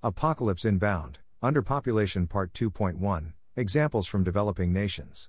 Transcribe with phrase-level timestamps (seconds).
[0.00, 5.28] Apocalypse Inbound, Underpopulation Part 2.1 Examples from Developing Nations.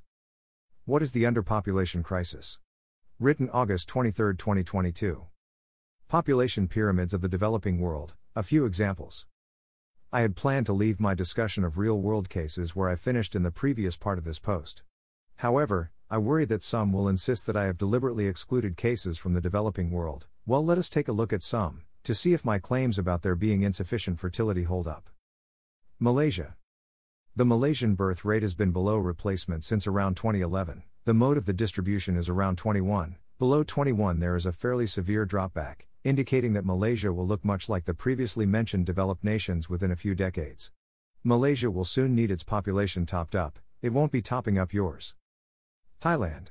[0.86, 2.60] What is the underpopulation crisis?
[3.20, 5.26] Written August 23, 2022.
[6.08, 9.26] Population Pyramids of the Developing World, a few examples.
[10.14, 13.42] I had planned to leave my discussion of real world cases where I finished in
[13.42, 14.84] the previous part of this post.
[15.38, 19.42] However, I worry that some will insist that I have deliberately excluded cases from the
[19.42, 20.28] developing world.
[20.46, 23.36] Well, let us take a look at some to see if my claims about there
[23.36, 25.12] being insufficient fertility hold up.
[26.00, 26.56] Malaysia.
[27.36, 30.82] The Malaysian birth rate has been below replacement since around 2011.
[31.06, 33.18] The mode of the distribution is around 21.
[33.38, 37.86] Below 21, there is a fairly severe dropback, indicating that Malaysia will look much like
[37.86, 40.72] the previously mentioned developed nations within a few decades.
[41.24, 45.14] Malaysia will soon need its population topped up, it won't be topping up yours.
[46.02, 46.48] Thailand.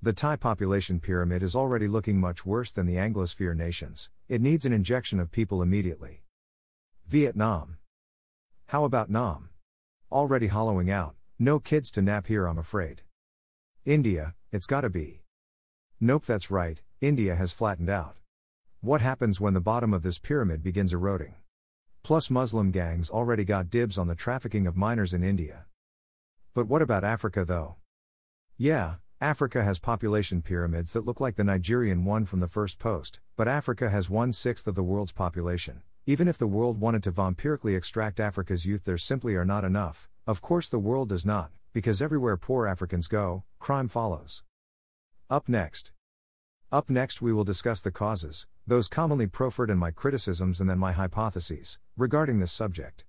[0.00, 4.64] The Thai population pyramid is already looking much worse than the Anglosphere nations, it needs
[4.64, 6.22] an injection of people immediately.
[7.08, 7.78] Vietnam.
[8.66, 9.48] How about Nam?
[10.12, 13.02] Already hollowing out, no kids to nap here, I'm afraid.
[13.84, 15.22] India, it's gotta be.
[15.98, 18.14] Nope, that's right, India has flattened out.
[18.80, 21.34] What happens when the bottom of this pyramid begins eroding?
[22.04, 25.66] Plus, Muslim gangs already got dibs on the trafficking of minors in India.
[26.54, 27.76] But what about Africa though?
[28.56, 33.18] Yeah, Africa has population pyramids that look like the Nigerian one from the first post,
[33.34, 35.82] but Africa has one sixth of the world's population.
[36.06, 40.08] Even if the world wanted to vampirically extract Africa's youth, there simply are not enough.
[40.24, 44.44] Of course, the world does not, because everywhere poor Africans go, crime follows.
[45.28, 45.90] Up next.
[46.70, 50.78] Up next, we will discuss the causes, those commonly proffered, and my criticisms, and then
[50.78, 53.04] my hypotheses regarding this subject.